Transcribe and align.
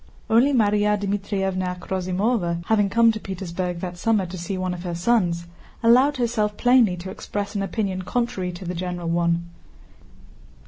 Only 0.31 0.51
Márya 0.51 0.97
Dmítrievna 0.99 1.77
Akhrosímova, 1.77 2.65
who 2.65 2.73
had 2.75 2.89
come 2.89 3.11
to 3.11 3.19
Petersburg 3.19 3.81
that 3.81 3.99
summer 3.99 4.25
to 4.25 4.35
see 4.35 4.57
one 4.57 4.73
of 4.73 4.81
her 4.81 4.95
sons, 4.95 5.45
allowed 5.83 6.17
herself 6.17 6.57
plainly 6.57 6.97
to 6.97 7.11
express 7.11 7.53
an 7.53 7.61
opinion 7.61 8.01
contrary 8.01 8.51
to 8.53 8.65
the 8.65 8.73
general 8.73 9.09
one. 9.09 9.47